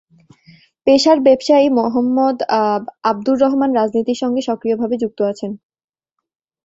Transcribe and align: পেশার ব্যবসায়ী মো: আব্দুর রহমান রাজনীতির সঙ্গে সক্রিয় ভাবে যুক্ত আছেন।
পেশার 0.87 1.17
ব্যবসায়ী 1.21 1.67
মো: 1.69 1.83
আব্দুর 3.03 3.37
রহমান 3.43 3.71
রাজনীতির 3.75 4.21
সঙ্গে 4.21 4.41
সক্রিয় 4.49 4.75
ভাবে 4.77 4.95
যুক্ত 4.97 5.19
আছেন। 5.31 5.51